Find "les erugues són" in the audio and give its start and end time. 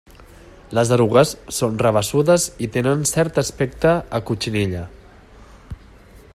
0.77-1.75